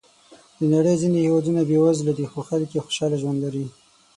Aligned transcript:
د 0.59 0.61
نړۍ 0.73 0.95
ځینې 1.01 1.17
هېوادونه 1.25 1.61
بېوزله 1.69 2.13
دي، 2.17 2.25
خو 2.31 2.39
خلک 2.49 2.69
یې 2.73 2.83
خوشحاله 2.85 3.17
ژوند 3.21 3.37
لري. 3.45 3.65